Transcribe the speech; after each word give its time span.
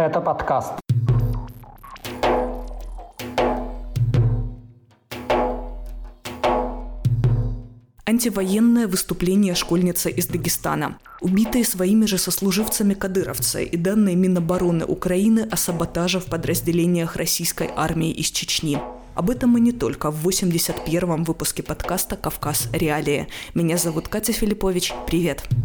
Это 0.00 0.22
подкаст. 0.22 0.72
Антивоенное 8.06 8.88
выступление 8.88 9.54
школьницы 9.54 10.10
из 10.10 10.28
Дагестана. 10.28 10.96
Убитые 11.20 11.66
своими 11.66 12.06
же 12.06 12.16
сослуживцами 12.16 12.94
кадыровцы 12.94 13.62
и 13.64 13.76
данные 13.76 14.16
Минобороны 14.16 14.86
Украины 14.86 15.46
о 15.50 15.58
саботаже 15.58 16.18
в 16.18 16.24
подразделениях 16.30 17.16
российской 17.16 17.68
армии 17.76 18.10
из 18.10 18.30
Чечни. 18.30 18.78
Об 19.14 19.28
этом 19.28 19.58
и 19.58 19.60
не 19.60 19.72
только 19.72 20.10
в 20.10 20.26
81-м 20.26 21.24
выпуске 21.24 21.62
подкаста 21.62 22.16
«Кавказ. 22.16 22.70
Реалии». 22.72 23.28
Меня 23.52 23.76
зовут 23.76 24.08
Катя 24.08 24.32
Филиппович. 24.32 24.94
Привет! 25.06 25.42
Привет! 25.46 25.59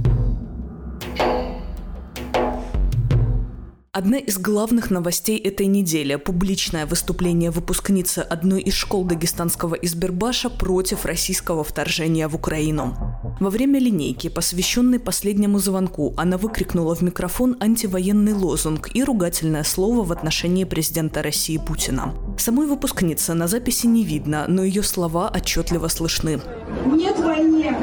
Одна 3.97 4.17
из 4.17 4.37
главных 4.37 4.91
новостей 4.91 5.37
этой 5.37 5.67
недели– 5.67 6.15
публичное 6.17 6.85
выступление 6.85 7.49
выпускницы 7.49 8.19
одной 8.19 8.61
из 8.61 8.73
школ 8.73 9.05
дагестанского 9.05 9.75
Избербаша 9.75 10.49
против 10.49 11.05
российского 11.05 11.63
вторжения 11.63 12.27
в 12.27 12.35
Украину. 12.35 12.93
Во 13.39 13.49
время 13.49 13.79
линейки, 13.79 14.27
посвященной 14.27 14.99
последнему 14.99 15.59
звонку, 15.59 16.13
она 16.17 16.37
выкрикнула 16.37 16.93
в 16.93 17.03
микрофон 17.03 17.55
антивоенный 17.61 18.33
лозунг 18.33 18.93
и 18.93 19.01
ругательное 19.01 19.63
слово 19.63 20.03
в 20.03 20.11
отношении 20.11 20.65
президента 20.65 21.23
России 21.23 21.57
Путина. 21.57 22.13
Самой 22.37 22.67
выпускницы 22.67 23.33
на 23.33 23.47
записи 23.47 23.87
не 23.87 24.03
видно, 24.03 24.43
но 24.49 24.61
ее 24.65 24.83
слова 24.83 25.31
отчетливо 25.33 25.87
слышны. 25.87 26.41
Нет 26.85 27.17
войне! 27.17 27.73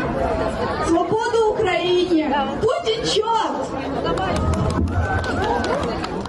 Свобода 0.86 1.46
Украине! 1.46 2.28
Путин 2.60 3.02
черт! 3.06 3.81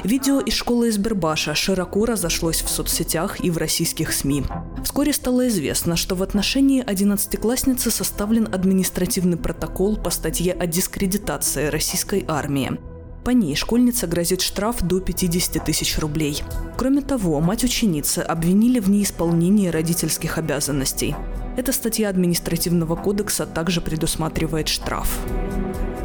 Видео 0.03 0.41
из 0.41 0.53
школы 0.53 0.89
из 0.89 0.97
Бербаша 0.97 1.55
широко 1.55 2.05
разошлось 2.05 2.61
в 2.61 2.67
соцсетях 2.67 3.41
и 3.41 3.49
в 3.49 3.57
российских 3.57 4.11
СМИ. 4.11 4.43
Вскоре 4.83 5.13
стало 5.13 5.47
известно, 5.47 5.95
что 5.95 6.15
в 6.15 6.23
отношении 6.23 6.83
11-классницы 6.83 7.89
составлен 7.89 8.53
административный 8.53 9.37
протокол 9.37 9.95
по 9.95 10.09
статье 10.09 10.51
о 10.51 10.67
дискредитации 10.67 11.67
российской 11.67 12.25
армии. 12.27 12.77
По 13.23 13.29
ней 13.29 13.55
школьница 13.55 14.05
грозит 14.05 14.41
штраф 14.41 14.81
до 14.81 14.99
50 14.99 15.63
тысяч 15.63 15.97
рублей. 15.97 16.43
Кроме 16.75 17.01
того, 17.01 17.39
мать 17.39 17.63
ученицы 17.63 18.19
обвинили 18.19 18.81
в 18.81 18.89
неисполнении 18.89 19.69
родительских 19.69 20.37
обязанностей. 20.37 21.15
Эта 21.55 21.71
статья 21.71 22.09
административного 22.09 22.95
кодекса 22.95 23.45
также 23.45 23.79
предусматривает 23.81 24.67
штраф. 24.67 25.19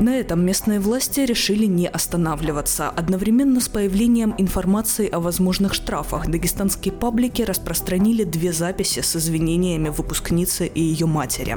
На 0.00 0.14
этом 0.16 0.46
местные 0.46 0.78
власти 0.78 1.20
решили 1.20 1.64
не 1.64 1.88
останавливаться. 1.88 2.88
Одновременно 2.88 3.60
с 3.60 3.68
появлением 3.68 4.32
информации 4.38 5.08
о 5.08 5.18
возможных 5.18 5.74
штрафах 5.74 6.28
дагестанские 6.28 6.92
паблики 6.92 7.42
распространили 7.42 8.22
две 8.22 8.52
записи 8.52 9.00
с 9.00 9.16
извинениями 9.16 9.88
выпускницы 9.88 10.66
и 10.66 10.80
ее 10.80 11.06
матери. 11.06 11.56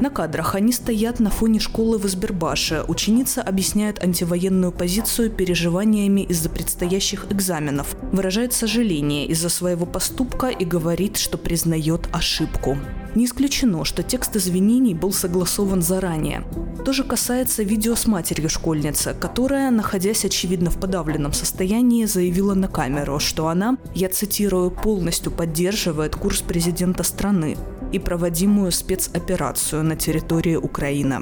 На 0.00 0.10
кадрах 0.10 0.54
они 0.54 0.70
стоят 0.70 1.18
на 1.18 1.30
фоне 1.30 1.58
школы 1.58 1.98
в 1.98 2.06
Избербаше. 2.06 2.84
Ученица 2.86 3.42
объясняет 3.42 4.04
антивоенную 4.04 4.70
позицию 4.70 5.30
переживаниями 5.30 6.20
из-за 6.20 6.50
предстоящих 6.50 7.26
экзаменов, 7.32 7.96
выражает 8.12 8.52
сожаление 8.52 9.26
из-за 9.26 9.48
своего 9.48 9.84
поступка 9.84 10.46
и 10.46 10.64
говорит, 10.64 11.16
что 11.16 11.38
признает 11.38 12.08
ошибку. 12.12 12.78
Не 13.14 13.26
исключено, 13.26 13.84
что 13.84 14.02
текст 14.02 14.36
извинений 14.36 14.94
был 14.94 15.12
согласован 15.12 15.82
заранее. 15.82 16.44
То 16.84 16.92
же 16.92 17.04
касается 17.04 17.62
видео 17.62 17.94
с 17.94 18.06
матерью 18.06 18.50
школьницы, 18.50 19.14
которая, 19.18 19.70
находясь 19.70 20.24
очевидно 20.24 20.70
в 20.70 20.78
подавленном 20.78 21.32
состоянии, 21.32 22.04
заявила 22.06 22.54
на 22.54 22.68
камеру, 22.68 23.20
что 23.20 23.48
она, 23.48 23.78
я 23.94 24.08
цитирую, 24.08 24.70
полностью 24.70 25.30
поддерживает 25.30 26.16
курс 26.16 26.40
президента 26.42 27.04
страны 27.04 27.56
и 27.92 27.98
проводимую 27.98 28.72
спецоперацию 28.72 29.84
на 29.84 29.96
территории 29.96 30.56
Украины. 30.56 31.20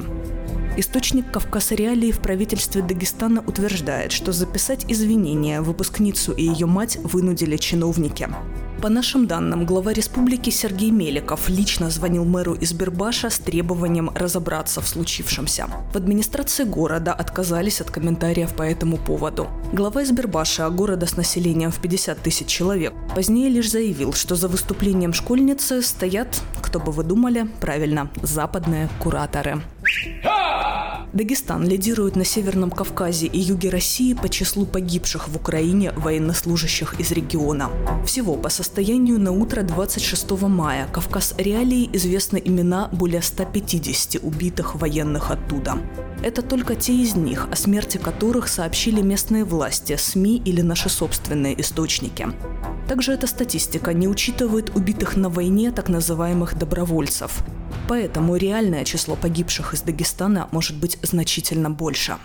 Источник 0.74 1.30
Кавказ 1.30 1.72
Реалии 1.72 2.12
в 2.12 2.20
правительстве 2.20 2.80
Дагестана 2.80 3.44
утверждает, 3.46 4.10
что 4.10 4.32
записать 4.32 4.86
извинения 4.90 5.60
выпускницу 5.60 6.32
и 6.32 6.44
ее 6.44 6.64
мать 6.64 6.96
вынудили 7.02 7.58
чиновники. 7.58 8.30
По 8.80 8.88
нашим 8.88 9.26
данным, 9.26 9.66
глава 9.66 9.92
республики 9.92 10.48
Сергей 10.48 10.90
Меликов 10.90 11.48
лично 11.48 11.90
звонил 11.90 12.24
мэру 12.24 12.54
из 12.54 12.72
Бербаша 12.72 13.28
с 13.28 13.38
требованием 13.38 14.10
разобраться 14.14 14.80
в 14.80 14.88
случившемся. 14.88 15.68
В 15.92 15.96
администрации 15.96 16.64
города 16.64 17.12
отказались 17.12 17.80
от 17.82 17.90
комментариев 17.90 18.54
по 18.54 18.62
этому 18.62 18.96
поводу. 18.96 19.48
Глава 19.72 20.02
Избербаша, 20.02 20.68
города 20.70 21.06
с 21.06 21.16
населением 21.16 21.70
в 21.70 21.80
50 21.80 22.18
тысяч 22.18 22.46
человек, 22.46 22.94
позднее 23.14 23.50
лишь 23.50 23.70
заявил, 23.70 24.14
что 24.14 24.36
за 24.36 24.48
выступлением 24.48 25.12
школьницы 25.12 25.82
стоят, 25.82 26.40
кто 26.60 26.80
бы 26.80 26.90
вы 26.90 27.04
думали, 27.04 27.46
правильно, 27.60 28.10
западные 28.22 28.88
кураторы. 28.98 29.60
Дагестан 31.12 31.68
лидирует 31.68 32.16
на 32.16 32.24
Северном 32.24 32.70
Кавказе 32.70 33.26
и 33.26 33.38
юге 33.38 33.68
России 33.68 34.14
по 34.14 34.30
числу 34.30 34.64
погибших 34.64 35.28
в 35.28 35.36
Украине 35.36 35.92
военнослужащих 35.92 36.98
из 36.98 37.12
региона. 37.12 37.70
Всего 38.06 38.34
по 38.34 38.48
состоянию 38.48 39.20
на 39.20 39.30
утро 39.30 39.62
26 39.62 40.30
мая 40.48 40.88
Кавказ 40.90 41.34
Реалии 41.36 41.90
известны 41.92 42.40
имена 42.42 42.88
более 42.92 43.20
150 43.20 44.22
убитых 44.22 44.74
военных 44.74 45.30
оттуда. 45.30 45.76
Это 46.22 46.40
только 46.40 46.76
те 46.76 46.94
из 46.94 47.14
них, 47.14 47.46
о 47.50 47.56
смерти 47.56 47.98
которых 47.98 48.48
сообщили 48.48 49.02
местные 49.02 49.44
власти, 49.44 49.96
СМИ 49.96 50.40
или 50.46 50.62
наши 50.62 50.88
собственные 50.88 51.60
источники. 51.60 52.28
Также 52.88 53.12
эта 53.12 53.26
статистика 53.26 53.92
не 53.92 54.08
учитывает 54.08 54.74
убитых 54.74 55.16
на 55.16 55.28
войне 55.28 55.72
так 55.72 55.90
называемых 55.90 56.58
добровольцев. 56.58 57.44
Поэтому 57.92 58.36
реальное 58.36 58.86
число 58.86 59.16
погибших 59.16 59.74
из 59.74 59.82
Дагестана 59.82 60.48
может 60.50 60.78
быть 60.78 60.96
значительно 61.02 61.70
больше. 61.70 62.16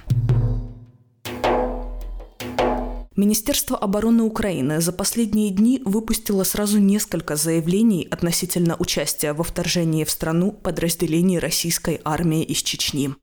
Министерство 3.18 3.76
обороны 3.76 4.24
Украины 4.24 4.80
за 4.80 4.94
последние 4.94 5.50
дни 5.50 5.82
выпустило 5.84 6.46
сразу 6.46 6.80
несколько 6.80 7.36
заявлений 7.36 8.08
относительно 8.10 8.78
участия 8.80 9.34
во 9.34 9.44
вторжении 9.44 10.06
в 10.06 10.10
страну 10.10 10.54
подразделений 10.54 11.38
российской 11.38 12.00
армии 12.06 12.44
из 12.44 12.60
Чечни. 12.64 13.14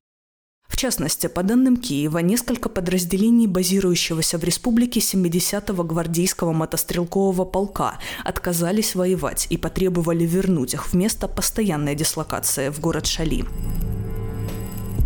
В 0.75 0.77
частности, 0.77 1.29
по 1.29 1.45
данным 1.45 1.77
Киева, 1.77 2.19
несколько 2.19 2.69
подразделений 2.69 3.47
базирующегося 3.47 4.39
в 4.39 4.43
республике 4.43 4.99
70-го 4.99 5.85
гвардейского 5.85 6.53
мотострелкового 6.53 7.45
полка 7.45 8.01
отказались 8.25 8.97
воевать 8.97 9.47
и 9.51 9.57
потребовали 9.57 10.25
вернуть 10.25 10.75
их 10.75 10.89
в 10.89 10.95
место 10.95 11.29
постоянной 11.29 11.95
дислокации 11.95 12.71
в 12.71 12.81
город 12.81 13.07
Шали. 13.07 13.45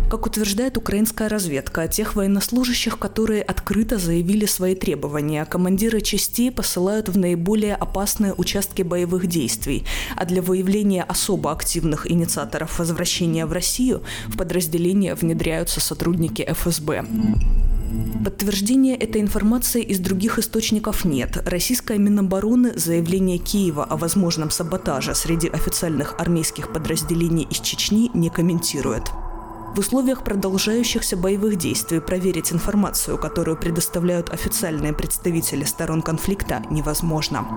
Как 0.09 0.25
утверждает 0.25 0.75
украинская 0.75 1.29
разведка, 1.29 1.87
тех 1.87 2.15
военнослужащих, 2.15 2.97
которые 2.97 3.43
открыто 3.43 3.99
заявили 3.99 4.47
свои 4.47 4.73
требования, 4.73 5.45
командиры 5.45 6.01
частей 6.01 6.51
посылают 6.51 7.09
в 7.09 7.17
наиболее 7.17 7.75
опасные 7.75 8.33
участки 8.33 8.81
боевых 8.81 9.27
действий, 9.27 9.85
а 10.15 10.25
для 10.25 10.41
выявления 10.41 11.03
особо 11.03 11.51
активных 11.51 12.09
инициаторов 12.09 12.79
возвращения 12.79 13.45
в 13.45 13.51
Россию 13.51 14.01
в 14.27 14.35
подразделения 14.35 15.13
внедряются 15.13 15.79
сотрудники 15.79 16.41
ФСБ. 16.41 17.05
Подтверждения 18.23 18.95
этой 18.95 19.21
информации 19.21 19.83
из 19.83 19.99
других 19.99 20.39
источников 20.39 21.05
нет. 21.05 21.37
Российская 21.45 21.99
Минобороны 21.99 22.77
заявление 22.77 23.37
Киева 23.37 23.83
о 23.83 23.95
возможном 23.95 24.49
саботаже 24.49 25.13
среди 25.13 25.47
официальных 25.49 26.15
армейских 26.17 26.73
подразделений 26.73 27.47
из 27.49 27.59
Чечни 27.59 28.09
не 28.15 28.31
комментирует. 28.31 29.03
В 29.79 29.81
условиях 29.81 30.25
продолжающихся 30.25 31.15
боевых 31.15 31.55
действий 31.55 32.01
проверить 32.01 32.51
информацию, 32.51 33.17
которую 33.17 33.55
предоставляют 33.55 34.29
официальные 34.29 34.91
представители 34.91 35.63
сторон 35.63 36.01
конфликта, 36.01 36.61
невозможно. 36.69 37.47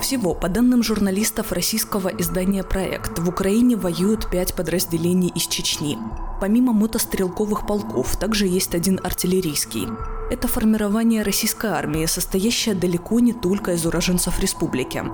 Всего, 0.00 0.34
по 0.34 0.48
данным 0.48 0.82
журналистов 0.82 1.52
российского 1.52 2.08
издания 2.08 2.64
«Проект», 2.64 3.20
в 3.20 3.28
Украине 3.28 3.76
воюют 3.76 4.28
пять 4.28 4.54
подразделений 4.54 5.28
из 5.28 5.46
Чечни. 5.46 5.96
Помимо 6.40 6.72
мотострелковых 6.72 7.64
полков, 7.64 8.16
также 8.16 8.48
есть 8.48 8.74
один 8.74 8.98
артиллерийский. 9.04 9.86
Это 10.32 10.48
формирование 10.48 11.22
российской 11.22 11.70
армии, 11.70 12.06
состоящее 12.06 12.74
далеко 12.74 13.20
не 13.20 13.32
только 13.32 13.74
из 13.74 13.86
уроженцев 13.86 14.40
республики. 14.40 15.04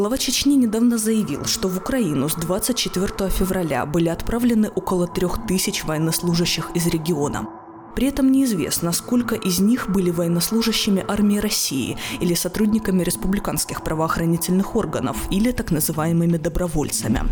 Глава 0.00 0.16
Чечни 0.16 0.56
недавно 0.56 0.96
заявил, 0.96 1.44
что 1.44 1.68
в 1.68 1.76
Украину 1.76 2.30
с 2.30 2.34
24 2.34 3.28
февраля 3.28 3.84
были 3.84 4.08
отправлены 4.08 4.70
около 4.70 5.06
трех 5.06 5.46
тысяч 5.46 5.84
военнослужащих 5.84 6.70
из 6.74 6.86
региона. 6.86 7.46
При 7.94 8.06
этом 8.06 8.32
неизвестно, 8.32 8.92
сколько 8.92 9.34
из 9.34 9.60
них 9.60 9.90
были 9.90 10.10
военнослужащими 10.10 11.04
армии 11.06 11.36
России 11.36 11.98
или 12.18 12.32
сотрудниками 12.32 13.02
республиканских 13.02 13.84
правоохранительных 13.84 14.74
органов 14.74 15.18
или 15.30 15.52
так 15.52 15.70
называемыми 15.70 16.38
добровольцами. 16.38 17.24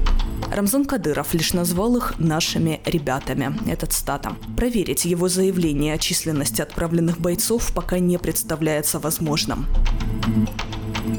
Рамзан 0.54 0.84
Кадыров 0.84 1.32
лишь 1.32 1.54
назвал 1.54 1.96
их 1.96 2.18
«нашими 2.18 2.82
ребятами». 2.84 3.58
Этот 3.66 3.94
стата. 3.94 4.36
Проверить 4.58 5.06
его 5.06 5.28
заявление 5.30 5.94
о 5.94 5.98
численности 5.98 6.60
отправленных 6.60 7.18
бойцов 7.18 7.72
пока 7.74 7.98
не 7.98 8.18
представляется 8.18 8.98
возможным. 8.98 9.64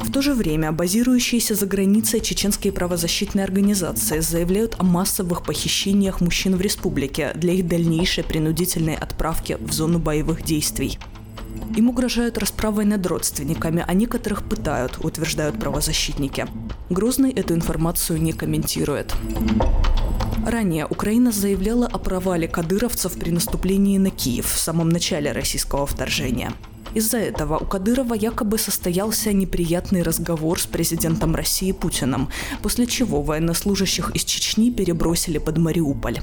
В 0.09 0.11
то 0.11 0.23
же 0.23 0.33
время 0.33 0.71
базирующиеся 0.71 1.53
за 1.53 1.67
границей 1.67 2.19
чеченские 2.19 2.73
правозащитные 2.73 3.43
организации 3.43 4.21
заявляют 4.21 4.75
о 4.79 4.83
массовых 4.83 5.43
похищениях 5.43 6.19
мужчин 6.19 6.55
в 6.55 6.61
республике 6.61 7.31
для 7.35 7.53
их 7.53 7.67
дальнейшей 7.67 8.23
принудительной 8.23 8.95
отправки 8.95 9.57
в 9.59 9.71
зону 9.71 9.99
боевых 9.99 10.41
действий. 10.41 10.97
Им 11.77 11.89
угрожают 11.89 12.39
расправой 12.39 12.85
над 12.85 13.05
родственниками, 13.05 13.85
а 13.87 13.93
некоторых 13.93 14.49
пытают, 14.49 14.97
утверждают 15.05 15.59
правозащитники. 15.59 16.47
Грозный 16.89 17.31
эту 17.31 17.53
информацию 17.53 18.19
не 18.19 18.33
комментирует. 18.33 19.13
Ранее 20.43 20.87
Украина 20.87 21.31
заявляла 21.31 21.85
о 21.85 21.99
провале 21.99 22.47
кадыровцев 22.47 23.13
при 23.13 23.29
наступлении 23.29 23.99
на 23.99 24.09
Киев 24.09 24.51
в 24.51 24.57
самом 24.57 24.89
начале 24.89 25.31
российского 25.31 25.85
вторжения. 25.85 26.51
Из-за 26.93 27.17
этого 27.17 27.57
у 27.57 27.65
Кадырова 27.65 28.13
якобы 28.13 28.57
состоялся 28.57 29.31
неприятный 29.31 30.01
разговор 30.01 30.59
с 30.59 30.65
президентом 30.65 31.35
России 31.35 31.71
Путиным, 31.71 32.29
после 32.61 32.87
чего 32.87 33.21
военнослужащих 33.21 34.11
из 34.15 34.23
Чечни 34.23 34.71
перебросили 34.71 35.37
под 35.37 35.57
Мариуполь. 35.57 36.19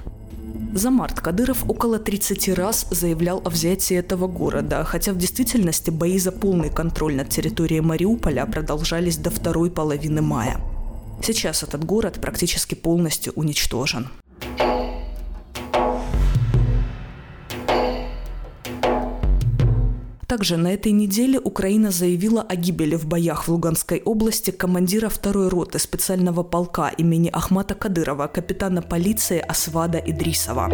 За 0.74 0.90
март 0.90 1.20
Кадыров 1.20 1.64
около 1.70 1.98
30 1.98 2.50
раз 2.50 2.86
заявлял 2.90 3.40
о 3.44 3.50
взятии 3.50 3.96
этого 3.96 4.26
города, 4.26 4.84
хотя 4.84 5.12
в 5.12 5.16
действительности 5.16 5.90
бои 5.90 6.18
за 6.18 6.32
полный 6.32 6.68
контроль 6.68 7.14
над 7.14 7.30
территорией 7.30 7.80
Мариуполя 7.80 8.44
продолжались 8.44 9.16
до 9.16 9.30
второй 9.30 9.70
половины 9.70 10.20
мая. 10.20 10.60
Сейчас 11.22 11.62
этот 11.62 11.84
город 11.84 12.18
практически 12.20 12.74
полностью 12.74 13.32
уничтожен. 13.36 14.08
Также 20.26 20.56
на 20.56 20.74
этой 20.74 20.90
неделе 20.90 21.38
Украина 21.38 21.92
заявила 21.92 22.42
о 22.42 22.56
гибели 22.56 22.96
в 22.96 23.06
боях 23.06 23.44
в 23.44 23.48
Луганской 23.48 24.02
области 24.04 24.50
командира 24.50 25.08
второй 25.08 25.48
роты 25.48 25.78
специального 25.78 26.42
полка 26.42 26.88
имени 26.88 27.30
Ахмата 27.32 27.76
Кадырова, 27.76 28.26
капитана 28.26 28.82
полиции 28.82 29.38
Асвада 29.38 29.98
Идрисова. 29.98 30.66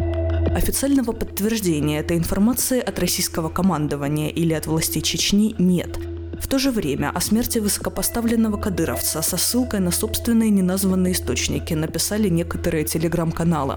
Официального 0.57 1.13
подтверждения 1.13 2.01
этой 2.01 2.17
информации 2.17 2.81
от 2.81 2.99
российского 2.99 3.51
командования 3.51 4.31
или 4.31 4.55
от 4.55 4.67
властей 4.67 5.03
Чечни 5.03 5.55
нет. 5.59 5.99
В 6.41 6.49
то 6.49 6.59
же 6.59 6.71
время 6.71 7.11
о 7.15 7.21
смерти 7.21 7.59
высокопоставленного 7.59 8.57
кадыровца 8.57 9.21
со 9.21 9.37
ссылкой 9.37 9.81
на 9.81 9.91
собственные 9.91 10.49
неназванные 10.49 11.13
источники 11.13 11.75
написали 11.75 12.31
некоторые 12.31 12.85
телеграм-каналы. 12.85 13.77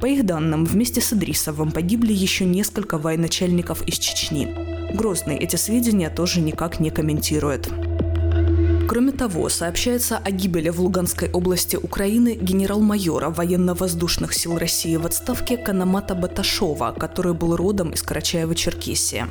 По 0.00 0.06
их 0.06 0.24
данным, 0.24 0.64
вместе 0.64 1.02
с 1.02 1.12
Идрисовым 1.12 1.72
погибли 1.72 2.14
еще 2.14 2.46
несколько 2.46 2.96
военачальников 2.96 3.86
из 3.86 3.98
Чечни. 3.98 4.69
Грозный 4.94 5.36
эти 5.36 5.56
сведения 5.56 6.10
тоже 6.10 6.40
никак 6.40 6.80
не 6.80 6.90
комментирует. 6.90 7.68
Кроме 8.88 9.12
того, 9.12 9.48
сообщается 9.48 10.18
о 10.18 10.30
гибели 10.32 10.68
в 10.68 10.80
Луганской 10.80 11.30
области 11.30 11.76
Украины 11.76 12.34
генерал-майора 12.34 13.30
военно-воздушных 13.30 14.34
сил 14.34 14.58
России 14.58 14.96
в 14.96 15.06
отставке 15.06 15.56
Канамата 15.56 16.16
Баташова, 16.16 16.92
который 16.98 17.32
был 17.32 17.54
родом 17.54 17.90
из 17.90 18.02
Карачаева-Черкесии. 18.02 19.26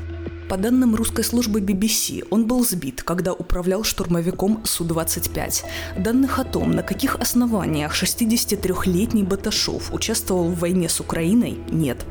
По 0.50 0.57
данным 0.57 0.95
русской 0.95 1.23
службы 1.23 1.59
BBC, 1.59 2.25
он 2.31 2.47
был 2.47 2.65
сбит, 2.65 3.03
когда 3.03 3.33
управлял 3.33 3.83
штурмовиком 3.83 4.61
Су-25. 4.63 5.63
Данных 6.00 6.39
о 6.39 6.44
том, 6.44 6.71
на 6.71 6.81
каких 6.81 7.17
основаниях 7.17 7.94
63-летний 7.94 9.23
Баташов 9.23 9.94
участвовал 9.94 10.50
в 10.50 10.59
войне 10.59 10.89
с 10.89 11.00
Украиной, 11.00 11.59
нет. 11.69 12.03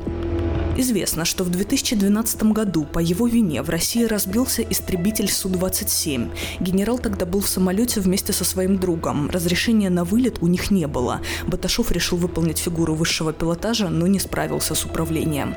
Известно, 0.79 1.25
что 1.25 1.43
в 1.43 1.49
2012 1.49 2.43
году 2.53 2.85
по 2.85 2.99
его 2.99 3.27
вине 3.27 3.63
в 3.63 3.69
России 3.69 4.05
разбился 4.05 4.61
истребитель 4.61 5.29
Су-27. 5.29 6.31
Генерал 6.61 6.97
тогда 6.97 7.25
был 7.25 7.41
в 7.41 7.49
самолете 7.49 7.99
вместе 7.99 8.31
со 8.31 8.45
своим 8.45 8.79
другом. 8.79 9.29
Разрешения 9.29 9.89
на 9.89 10.05
вылет 10.05 10.41
у 10.41 10.47
них 10.47 10.71
не 10.71 10.87
было. 10.87 11.19
Баташов 11.45 11.91
решил 11.91 12.17
выполнить 12.17 12.59
фигуру 12.59 12.95
высшего 12.95 13.33
пилотажа, 13.33 13.89
но 13.89 14.07
не 14.07 14.19
справился 14.19 14.73
с 14.73 14.85
управлением. 14.85 15.53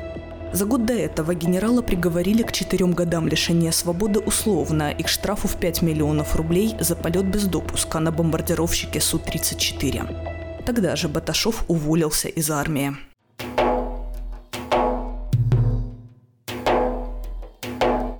За 0.51 0.65
год 0.65 0.85
до 0.85 0.93
этого 0.93 1.33
генерала 1.33 1.81
приговорили 1.81 2.43
к 2.43 2.51
четырем 2.51 2.91
годам 2.91 3.25
лишения 3.29 3.71
свободы 3.71 4.19
условно 4.19 4.91
и 4.91 5.03
к 5.03 5.07
штрафу 5.07 5.47
в 5.47 5.55
5 5.55 5.83
миллионов 5.83 6.35
рублей 6.35 6.75
за 6.81 6.97
полет 6.97 7.27
без 7.27 7.45
допуска 7.45 7.99
на 7.99 8.11
бомбардировщике 8.11 8.99
Су-34. 8.99 10.65
Тогда 10.65 10.97
же 10.97 11.07
Баташов 11.07 11.63
уволился 11.69 12.27
из 12.27 12.51
армии. 12.51 12.97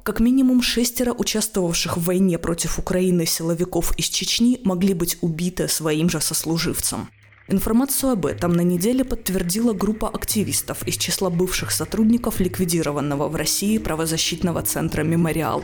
Как 0.04 0.20
минимум 0.20 0.62
шестеро 0.62 1.14
участвовавших 1.14 1.96
в 1.96 2.04
войне 2.04 2.38
против 2.38 2.78
Украины 2.78 3.26
силовиков 3.26 3.98
из 3.98 4.10
Чечни 4.10 4.60
могли 4.66 4.94
быть 4.94 5.18
убиты 5.22 5.70
своим 5.70 6.10
же 6.10 6.20
сослуживцем. 6.20 7.08
Информацию 7.48 8.12
об 8.12 8.26
этом 8.26 8.52
на 8.52 8.62
неделе 8.62 9.06
подтвердила 9.06 9.72
группа 9.72 10.10
активистов 10.10 10.86
из 10.86 10.98
числа 10.98 11.30
бывших 11.30 11.72
сотрудников 11.72 12.42
ликвидированного 12.42 13.30
в 13.30 13.36
России 13.38 13.78
правозащитного 13.78 14.62
центра 14.62 15.04
«Мемориал». 15.04 15.64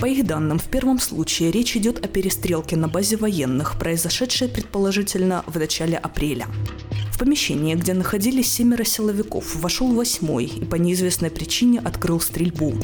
По 0.00 0.06
их 0.06 0.26
данным, 0.26 0.60
в 0.60 0.66
первом 0.66 1.00
случае 1.00 1.50
речь 1.50 1.76
идет 1.76 2.04
о 2.04 2.08
перестрелке 2.08 2.76
на 2.76 2.86
базе 2.86 3.16
военных, 3.16 3.78
произошедшей 3.80 4.48
предположительно 4.48 5.42
в 5.46 5.58
начале 5.58 5.96
апреля. 5.96 6.46
В 7.12 7.18
помещение, 7.18 7.76
где 7.76 7.94
находились 7.94 8.52
семеро 8.52 8.84
силовиков, 8.84 9.56
вошел 9.56 9.92
восьмой 9.92 10.46
и 10.46 10.64
по 10.64 10.76
неизвестной 10.76 11.30
причине 11.30 11.80
открыл 11.80 12.20
стрельбу. 12.20 12.74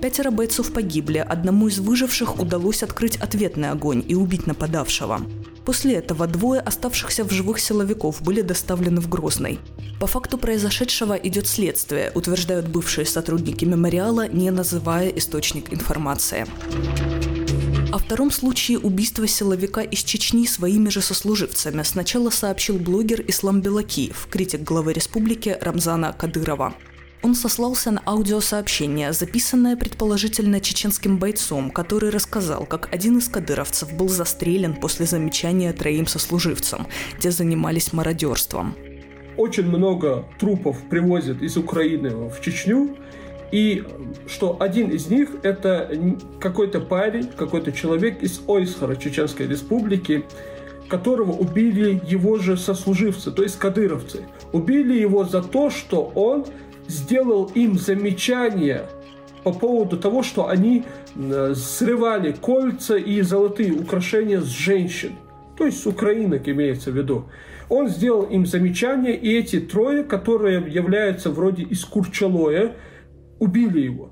Пятеро 0.00 0.30
бойцов 0.30 0.72
погибли, 0.72 1.18
одному 1.18 1.68
из 1.68 1.78
выживших 1.80 2.38
удалось 2.38 2.82
открыть 2.82 3.16
ответный 3.16 3.70
огонь 3.70 4.04
и 4.06 4.14
убить 4.14 4.46
нападавшего. 4.46 5.20
После 5.64 5.94
этого 5.94 6.26
двое 6.26 6.60
оставшихся 6.60 7.24
в 7.24 7.32
живых 7.32 7.58
силовиков 7.58 8.22
были 8.22 8.40
доставлены 8.40 9.00
в 9.00 9.08
Грозный. 9.08 9.58
По 10.00 10.06
факту 10.06 10.38
произошедшего 10.38 11.14
идет 11.14 11.46
следствие, 11.46 12.12
утверждают 12.14 12.68
бывшие 12.68 13.04
сотрудники 13.04 13.64
мемориала, 13.64 14.28
не 14.28 14.50
называя 14.50 15.08
источник 15.08 15.72
информации. 15.72 16.46
О 17.92 17.98
втором 17.98 18.30
случае 18.30 18.78
убийства 18.78 19.26
силовика 19.26 19.80
из 19.80 20.04
Чечни 20.04 20.46
своими 20.46 20.88
же 20.88 21.02
сослуживцами 21.02 21.82
сначала 21.82 22.30
сообщил 22.30 22.78
блогер 22.78 23.24
Ислам 23.26 23.60
Белакиев, 23.60 24.28
критик 24.30 24.62
главы 24.62 24.92
республики 24.92 25.56
Рамзана 25.60 26.12
Кадырова. 26.12 26.74
Он 27.22 27.34
сослался 27.34 27.90
на 27.90 28.02
аудиосообщение, 28.06 29.12
записанное 29.12 29.76
предположительно 29.76 30.60
чеченским 30.60 31.18
бойцом, 31.18 31.70
который 31.70 32.10
рассказал, 32.10 32.64
как 32.64 32.88
один 32.94 33.18
из 33.18 33.28
кадыровцев 33.28 33.92
был 33.92 34.08
застрелен 34.08 34.74
после 34.74 35.04
замечания 35.04 35.72
троим 35.72 36.06
сослуживцам, 36.06 36.86
где 37.18 37.30
занимались 37.30 37.92
мародерством. 37.92 38.76
Очень 39.36 39.66
много 39.66 40.24
трупов 40.38 40.78
привозят 40.88 41.42
из 41.42 41.56
Украины 41.56 42.28
в 42.28 42.40
Чечню, 42.40 42.96
и 43.50 43.84
что 44.28 44.56
один 44.60 44.90
из 44.90 45.08
них 45.08 45.30
это 45.42 45.90
какой-то 46.40 46.80
парень, 46.80 47.28
какой-то 47.28 47.72
человек 47.72 48.22
из 48.22 48.40
Ойсхара, 48.46 48.94
Чеченской 48.94 49.46
республики, 49.46 50.24
которого 50.88 51.32
убили 51.32 52.00
его 52.06 52.38
же 52.38 52.56
сослуживцы, 52.56 53.30
то 53.30 53.42
есть 53.42 53.58
кадыровцы. 53.58 54.26
Убили 54.52 54.98
его 54.98 55.24
за 55.24 55.42
то, 55.42 55.70
что 55.70 56.02
он 56.14 56.46
сделал 56.88 57.50
им 57.54 57.78
замечание 57.78 58.86
по 59.44 59.52
поводу 59.52 59.96
того, 59.96 60.22
что 60.22 60.48
они 60.48 60.84
э, 61.14 61.54
срывали 61.54 62.32
кольца 62.32 62.96
и 62.96 63.20
золотые 63.20 63.72
украшения 63.72 64.40
с 64.40 64.46
женщин. 64.46 65.12
То 65.56 65.66
есть 65.66 65.82
с 65.82 65.86
украинок 65.86 66.48
имеется 66.48 66.90
в 66.90 66.96
виду. 66.96 67.26
Он 67.68 67.88
сделал 67.88 68.22
им 68.22 68.46
замечание, 68.46 69.16
и 69.16 69.36
эти 69.36 69.60
трое, 69.60 70.02
которые 70.02 70.64
являются 70.68 71.30
вроде 71.30 71.64
из 71.64 71.84
Курчалоя, 71.84 72.72
убили 73.38 73.80
его. 73.80 74.10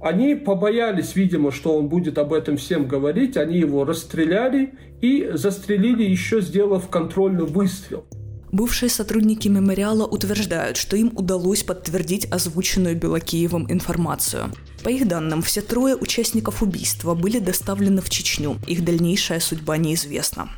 Они 0.00 0.34
побоялись, 0.34 1.16
видимо, 1.16 1.50
что 1.50 1.76
он 1.76 1.88
будет 1.88 2.18
об 2.18 2.32
этом 2.32 2.56
всем 2.56 2.86
говорить. 2.86 3.36
Они 3.36 3.58
его 3.58 3.84
расстреляли 3.84 4.74
и 5.00 5.30
застрелили 5.32 6.04
еще, 6.04 6.40
сделав 6.40 6.88
контрольный 6.88 7.46
выстрел. 7.46 8.04
Бывшие 8.52 8.88
сотрудники 8.88 9.48
мемориала 9.48 10.06
утверждают, 10.06 10.76
что 10.76 10.96
им 10.96 11.12
удалось 11.14 11.62
подтвердить 11.62 12.26
озвученную 12.30 12.96
Белокиевым 12.96 13.70
информацию. 13.70 14.52
По 14.82 14.88
их 14.88 15.06
данным, 15.06 15.42
все 15.42 15.60
трое 15.60 15.96
участников 15.96 16.62
убийства 16.62 17.14
были 17.14 17.38
доставлены 17.38 18.00
в 18.00 18.08
Чечню. 18.08 18.56
Их 18.66 18.84
дальнейшая 18.84 19.40
судьба 19.40 19.76
неизвестна. 19.76 20.48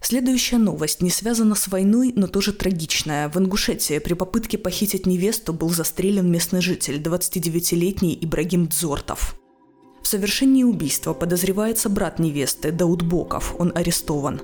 Следующая 0.00 0.58
новость 0.58 1.00
не 1.00 1.08
связана 1.08 1.54
с 1.54 1.68
войной, 1.68 2.12
но 2.14 2.26
тоже 2.26 2.52
трагичная. 2.52 3.30
В 3.30 3.38
Ингушетии 3.38 3.98
при 3.98 4.12
попытке 4.12 4.58
похитить 4.58 5.06
невесту 5.06 5.54
был 5.54 5.70
застрелен 5.70 6.30
местный 6.30 6.60
житель, 6.60 7.00
29-летний 7.00 8.18
Ибрагим 8.20 8.66
Дзортов. 8.66 9.36
В 10.02 10.06
совершении 10.06 10.64
убийства 10.64 11.14
подозревается 11.14 11.88
брат 11.88 12.18
невесты 12.18 12.72
Дауд 12.72 13.02
Боков. 13.02 13.54
Он 13.58 13.72
арестован. 13.74 14.42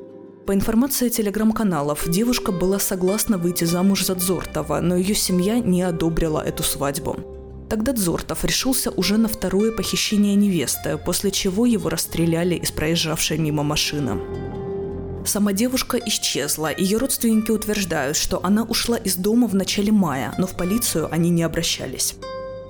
По 0.49 0.55
информации 0.55 1.11
телеграм-каналов, 1.11 2.09
девушка 2.09 2.53
была 2.53 2.79
согласна 2.79 3.37
выйти 3.37 3.65
замуж 3.65 4.07
за 4.07 4.15
Дзортова, 4.15 4.81
но 4.81 4.97
ее 4.97 5.15
семья 5.15 5.59
не 5.59 5.83
одобрила 5.83 6.41
эту 6.41 6.63
свадьбу. 6.63 7.19
Тогда 7.69 7.93
Дзортов 7.93 8.47
решился 8.47 8.91
уже 8.91 9.19
на 9.19 9.29
второе 9.29 9.73
похищение 9.73 10.35
невесты, 10.37 10.97
после 10.97 11.33
чего 11.33 11.67
его 11.67 11.91
расстреляли 11.91 12.55
из 12.55 12.71
проезжавшей 12.71 13.37
мимо 13.37 13.63
машины. 13.63 14.23
Сама 15.27 15.53
девушка 15.53 15.99
исчезла. 15.99 16.71
Ее 16.75 16.97
родственники 16.97 17.51
утверждают, 17.51 18.17
что 18.17 18.43
она 18.43 18.63
ушла 18.63 18.97
из 18.97 19.17
дома 19.17 19.49
в 19.49 19.55
начале 19.55 19.93
мая, 19.93 20.35
но 20.39 20.47
в 20.47 20.57
полицию 20.57 21.13
они 21.13 21.29
не 21.29 21.43
обращались. 21.43 22.17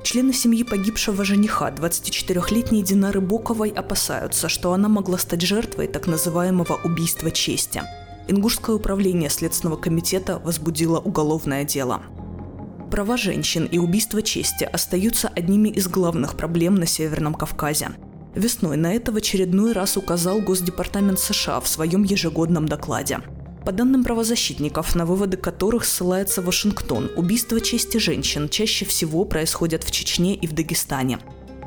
Члены 0.08 0.32
семьи 0.32 0.62
погибшего 0.62 1.22
жениха, 1.22 1.70
24-летней 1.70 2.82
Динары 2.82 3.20
Боковой, 3.20 3.68
опасаются, 3.68 4.48
что 4.48 4.72
она 4.72 4.88
могла 4.88 5.18
стать 5.18 5.42
жертвой 5.42 5.86
так 5.86 6.06
называемого 6.06 6.80
убийства 6.82 7.30
чести. 7.30 7.82
Ингушское 8.26 8.74
управление 8.74 9.28
Следственного 9.28 9.76
комитета 9.76 10.38
возбудило 10.38 10.98
уголовное 10.98 11.64
дело. 11.64 12.00
Права 12.90 13.18
женщин 13.18 13.66
и 13.66 13.76
убийство 13.76 14.22
чести 14.22 14.64
остаются 14.64 15.28
одними 15.28 15.68
из 15.68 15.88
главных 15.88 16.38
проблем 16.38 16.76
на 16.76 16.86
Северном 16.86 17.34
Кавказе– 17.34 17.90
Весной 18.34 18.76
на 18.76 18.94
это 18.94 19.10
в 19.10 19.16
очередной 19.16 19.72
раз 19.72 19.96
указал 19.96 20.40
Госдепартамент 20.40 21.18
США 21.18 21.60
в 21.60 21.66
своем 21.66 22.04
ежегодном 22.04 22.66
докладе. 22.66 23.18
По 23.64 23.72
данным 23.72 24.04
правозащитников, 24.04 24.94
на 24.94 25.04
выводы 25.04 25.36
которых 25.36 25.84
ссылается 25.84 26.42
Вашингтон, 26.42 27.10
убийства 27.16 27.60
чести 27.60 27.98
женщин 27.98 28.48
чаще 28.48 28.84
всего 28.84 29.24
происходят 29.24 29.84
в 29.84 29.90
Чечне 29.90 30.34
и 30.34 30.46
в 30.46 30.52
Дагестане. 30.52 31.18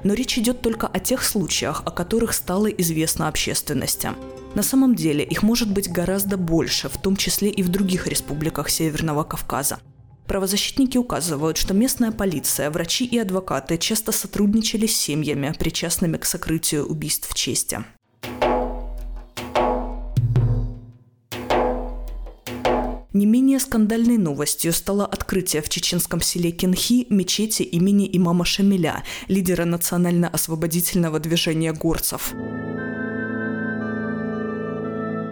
Но 0.04 0.14
речь 0.14 0.38
идет 0.38 0.62
только 0.62 0.88
о 0.88 1.00
тех 1.00 1.24
случаях, 1.24 1.84
о 1.86 1.92
которых 1.92 2.34
стало 2.34 2.68
известно 2.68 3.28
общественности. 3.28 4.12
На 4.56 4.64
самом 4.64 4.96
деле 4.96 5.24
их 5.24 5.44
может 5.44 5.72
быть 5.72 5.92
гораздо 5.92 6.38
больше, 6.38 6.90
в 6.90 6.98
том 6.98 7.16
числе 7.16 7.50
и 7.50 7.62
в 7.62 7.70
других 7.70 8.08
республиках 8.08 8.70
Северного 8.70 9.24
Кавказа. 9.24 9.80
Правозащитники 10.28 10.98
указывают, 10.98 11.58
что 11.58 11.74
местная 11.74 12.12
полиция, 12.12 12.72
врачи 12.72 13.06
и 13.06 13.20
адвокаты 13.20 13.78
часто 13.78 14.12
сотрудничали 14.12 14.88
с 14.88 14.96
семьями, 14.96 15.54
причастными 15.60 16.18
к 16.18 16.26
сокрытию 16.26 16.86
убийств 16.86 17.30
в 17.30 17.34
чести. 17.34 17.84
Менее 23.52 23.60
скандальной 23.60 24.18
новостью 24.18 24.72
стало 24.72 25.06
открытие 25.06 25.62
в 25.62 25.68
чеченском 25.68 26.22
селе 26.22 26.52
Кенхи 26.52 27.06
мечети 27.10 27.64
имени 27.64 28.10
имама 28.14 28.46
Шамиля, 28.46 29.04
лидера 29.28 29.66
национально-освободительного 29.66 31.20
движения 31.20 31.74
горцев. 31.74 32.34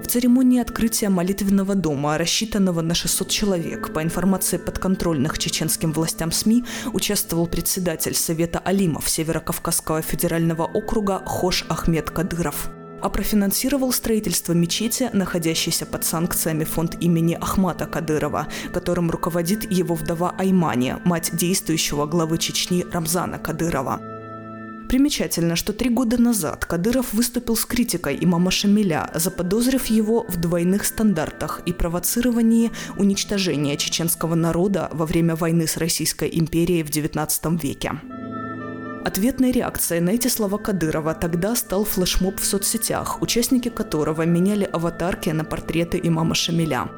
Церемонии 0.05 0.59
открытия 0.59 1.07
молитвенного 1.07 1.75
дома, 1.75 2.17
рассчитанного 2.17 2.81
на 2.81 2.93
600 2.93 3.29
человек, 3.29 3.93
по 3.93 4.03
информации 4.03 4.57
подконтрольных 4.57 5.39
чеченским 5.39 5.93
властям 5.93 6.33
СМИ, 6.33 6.65
участвовал 6.91 7.47
председатель 7.47 8.15
Совета 8.15 8.59
Алимов 8.59 9.09
Северокавказского 9.09 10.01
федерального 10.01 10.63
округа 10.63 11.21
Хош 11.25 11.65
Ахмед 11.69 12.09
Кадыров 12.09 12.69
а 13.01 13.09
профинансировал 13.09 13.91
строительство 13.91 14.53
мечети, 14.53 15.09
находящейся 15.13 15.85
под 15.85 16.03
санкциями 16.05 16.63
фонд 16.63 16.97
имени 17.01 17.37
Ахмата 17.39 17.85
Кадырова, 17.85 18.47
которым 18.73 19.11
руководит 19.11 19.71
его 19.71 19.95
вдова 19.95 20.33
Аймани, 20.37 20.95
мать 21.05 21.31
действующего 21.33 22.05
главы 22.05 22.37
Чечни 22.37 22.85
Рамзана 22.91 23.39
Кадырова. 23.39 23.99
Примечательно, 24.89 25.55
что 25.55 25.71
три 25.71 25.91
года 25.91 26.19
назад 26.19 26.65
Кадыров 26.65 27.13
выступил 27.13 27.55
с 27.55 27.63
критикой 27.63 28.17
имама 28.19 28.49
Шамиля, 28.49 29.11
заподозрив 29.13 29.85
его 29.85 30.25
в 30.27 30.37
двойных 30.37 30.83
стандартах 30.83 31.61
и 31.67 31.73
провоцировании 31.73 32.71
уничтожения 32.97 33.77
чеченского 33.77 34.33
народа 34.33 34.89
во 34.91 35.05
время 35.05 35.35
войны 35.35 35.67
с 35.67 35.77
Российской 35.77 36.31
империей 36.33 36.81
в 36.81 36.89
XIX 36.89 37.61
веке. 37.61 38.01
Ответной 39.05 39.51
реакцией 39.51 40.01
на 40.01 40.09
эти 40.09 40.27
слова 40.27 40.57
Кадырова 40.57 41.13
тогда 41.13 41.55
стал 41.55 41.85
флешмоб 41.85 42.39
в 42.39 42.45
соцсетях, 42.45 43.21
участники 43.21 43.69
которого 43.69 44.23
меняли 44.25 44.65
аватарки 44.65 45.29
на 45.29 45.45
портреты 45.45 45.99
имама 46.03 46.35
Шамиля. 46.35 46.89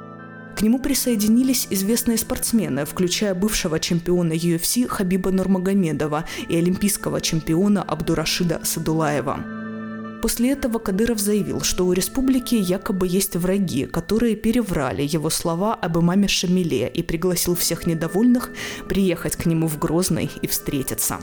К 0.55 0.63
нему 0.63 0.79
присоединились 0.79 1.67
известные 1.69 2.17
спортсмены, 2.17 2.85
включая 2.85 3.35
бывшего 3.35 3.79
чемпиона 3.79 4.33
UFC 4.33 4.87
Хабиба 4.87 5.31
Нурмагомедова 5.31 6.25
и 6.49 6.57
олимпийского 6.57 7.21
чемпиона 7.21 7.83
Абдурашида 7.83 8.61
Садулаева. 8.63 9.39
После 10.23 10.51
этого 10.51 10.79
Кадыров 10.79 11.19
заявил, 11.19 11.61
что 11.61 11.85
у 11.85 11.93
республики 11.93 12.55
якобы 12.55 13.07
есть 13.07 13.35
враги, 13.35 13.85
которые 13.85 14.35
переврали 14.35 15.03
его 15.03 15.29
слова 15.29 15.75
об 15.75 15.97
имаме 15.99 16.27
Шамиле 16.27 16.87
и 16.87 17.03
пригласил 17.03 17.55
всех 17.55 17.85
недовольных 17.85 18.51
приехать 18.87 19.35
к 19.35 19.45
нему 19.45 19.67
в 19.67 19.77
Грозный 19.79 20.29
и 20.41 20.47
встретиться. 20.47 21.19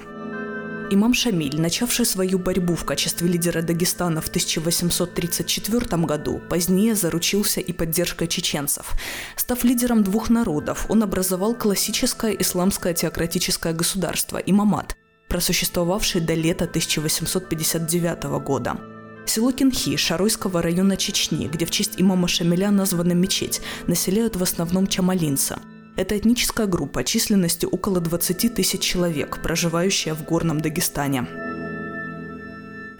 Имам 0.90 1.12
Шамиль, 1.12 1.60
начавший 1.60 2.06
свою 2.06 2.38
борьбу 2.38 2.74
в 2.74 2.84
качестве 2.86 3.28
лидера 3.28 3.60
Дагестана 3.60 4.22
в 4.22 4.28
1834 4.28 6.02
году, 6.02 6.40
позднее 6.48 6.94
заручился 6.94 7.60
и 7.60 7.72
поддержкой 7.74 8.26
чеченцев. 8.26 8.92
Став 9.36 9.64
лидером 9.64 10.02
двух 10.02 10.30
народов, 10.30 10.86
он 10.88 11.02
образовал 11.02 11.54
классическое 11.54 12.32
исламское 12.32 12.94
теократическое 12.94 13.74
государство– 13.74 14.38
имамат, 14.46 14.96
просуществовавшее 15.28 16.24
до 16.24 16.32
лета 16.32 16.64
1859 16.64 18.24
года. 18.42 18.80
Село 19.26 19.52
Кинхи 19.52 19.94
Шаройского 19.96 20.62
района 20.62 20.96
Чечни, 20.96 21.48
где 21.48 21.66
в 21.66 21.70
честь 21.70 21.94
имама 21.98 22.28
Шамиля 22.28 22.70
названа 22.70 23.12
мечеть, 23.12 23.60
населяют 23.86 24.36
в 24.36 24.42
основном 24.42 24.86
чамалинцы– 24.86 25.56
это 25.98 26.16
этническая 26.16 26.68
группа 26.68 27.02
численностью 27.02 27.68
около 27.68 28.00
20 28.00 28.54
тысяч 28.54 28.80
человек, 28.80 29.42
проживающая 29.42 30.14
в 30.14 30.24
горном 30.24 30.60
Дагестане. 30.60 31.26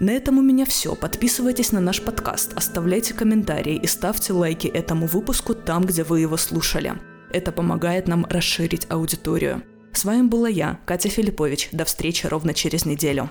На 0.01 0.11
этом 0.11 0.39
у 0.39 0.43
меня 0.43 0.65
все. 0.65 0.97
Подписывайтесь 0.97 1.71
на 1.71 1.81
наш 1.81 2.03
подкаст, 2.03 2.55
оставляйте 2.55 3.15
комментарии 3.15 3.77
и 3.77 3.87
ставьте 3.87 4.33
лайки 4.33 4.67
этому 4.67 5.07
выпуску 5.07 5.55
там, 5.55 5.85
где 5.85 6.03
вы 6.03 6.21
его 6.21 6.37
слушали. 6.37 6.95
Это 7.33 7.53
помогает 7.53 8.09
нам 8.09 8.27
расширить 8.29 8.87
аудиторию. 8.91 9.63
С 9.93 10.05
вами 10.05 10.23
была 10.23 10.49
я, 10.49 10.81
Катя 10.85 11.09
Филиппович. 11.09 11.69
До 11.71 11.85
встречи 11.85 12.27
ровно 12.27 12.53
через 12.53 12.85
неделю. 12.85 13.31